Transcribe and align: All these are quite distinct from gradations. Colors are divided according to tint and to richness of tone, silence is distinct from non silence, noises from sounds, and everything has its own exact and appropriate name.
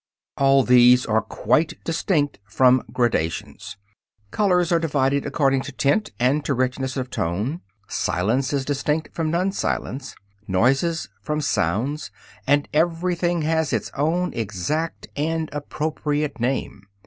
All 0.35 0.63
these 0.63 1.05
are 1.05 1.21
quite 1.21 1.73
distinct 1.83 2.39
from 2.45 2.81
gradations. 2.91 3.77
Colors 4.31 4.71
are 4.71 4.79
divided 4.79 5.27
according 5.27 5.61
to 5.61 5.71
tint 5.71 6.09
and 6.19 6.43
to 6.43 6.55
richness 6.55 6.97
of 6.97 7.11
tone, 7.11 7.61
silence 7.87 8.51
is 8.51 8.65
distinct 8.65 9.13
from 9.13 9.29
non 9.29 9.51
silence, 9.51 10.15
noises 10.47 11.09
from 11.21 11.39
sounds, 11.39 12.09
and 12.47 12.67
everything 12.73 13.43
has 13.43 13.71
its 13.71 13.91
own 13.95 14.33
exact 14.33 15.07
and 15.15 15.49
appropriate 15.53 16.39
name. 16.39 16.81